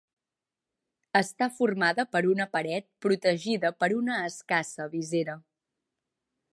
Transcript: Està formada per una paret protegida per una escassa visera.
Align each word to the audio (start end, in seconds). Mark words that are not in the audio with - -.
Està 1.19 1.47
formada 1.57 2.05
per 2.15 2.23
una 2.31 2.49
paret 2.57 2.89
protegida 3.07 3.73
per 3.83 3.93
una 4.01 4.19
escassa 4.31 4.93
visera. 4.99 5.41